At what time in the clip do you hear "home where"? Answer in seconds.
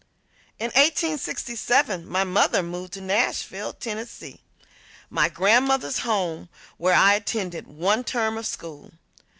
5.99-6.95